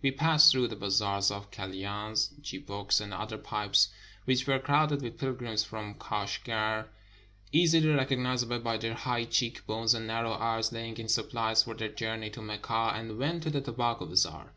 We 0.00 0.10
passed 0.10 0.50
through 0.50 0.68
the 0.68 0.76
bazaars 0.76 1.30
of 1.30 1.50
kalyans, 1.50 2.30
chibouks, 2.40 2.98
and 2.98 3.12
other 3.12 3.36
pipes, 3.36 3.88
which 4.24 4.46
were 4.46 4.58
crowded 4.58 5.02
with 5.02 5.18
pilgrims 5.18 5.64
from 5.64 5.96
Kashgar, 5.96 6.86
easily 7.52 7.88
recognizable 7.90 8.60
by 8.60 8.78
their 8.78 8.94
high 8.94 9.24
cheek 9.24 9.66
bones 9.66 9.92
and 9.92 10.06
narrow 10.06 10.32
eyes, 10.32 10.70
la5dng 10.70 10.98
in 10.98 11.08
supplies 11.08 11.64
for 11.64 11.74
their 11.74 11.90
journey 11.90 12.30
to 12.30 12.40
Mecca, 12.40 12.92
and 12.94 13.18
went 13.18 13.42
to 13.42 13.50
the 13.50 13.60
Tobacco 13.60 14.06
Bazaar. 14.06 14.54